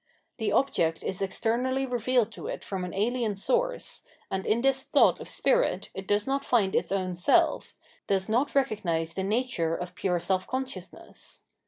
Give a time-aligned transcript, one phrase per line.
[0.39, 5.19] The object is externally revealed to it from an alien source, and in this thought
[5.19, 7.77] of Spirit it does not find its own self,
[8.07, 11.43] does 780 Phmommdogy of Mind not recognise the nature of pure self consciousness.